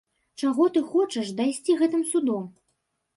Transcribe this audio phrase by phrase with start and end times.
[0.43, 2.49] Чаго ты хочаш дайсці гэтым судом?